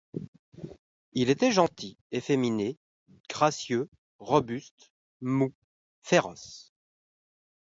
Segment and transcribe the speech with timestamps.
[1.13, 2.79] Il était gentil, efféminé,
[3.29, 5.53] gracieux, robuste, mou,
[6.01, 6.73] féroce.